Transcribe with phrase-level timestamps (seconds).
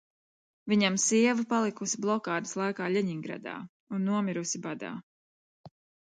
[0.71, 3.53] Viņam sieva palikusi blokādes laikā Ļeningradā
[3.97, 4.91] un nomirusi badā.